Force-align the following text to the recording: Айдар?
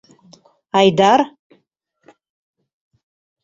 Айдар? 0.79 1.19